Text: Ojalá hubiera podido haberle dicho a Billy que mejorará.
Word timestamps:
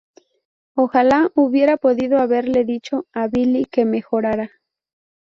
Ojalá 0.75 1.29
hubiera 1.35 1.77
podido 1.77 2.17
haberle 2.17 2.65
dicho 2.65 3.05
a 3.13 3.27
Billy 3.27 3.65
que 3.65 3.85
mejorará. 3.85 4.49